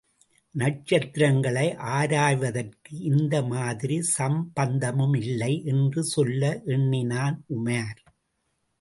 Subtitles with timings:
[0.55, 1.65] நட்சத்திரங்களை
[1.75, 6.61] ஆராய்வதற்கும் இந்த மாதிரி சம்பந்தமும் இல்லை என்று சொல்ல
[6.65, 7.99] எண்ணினான் உமார்.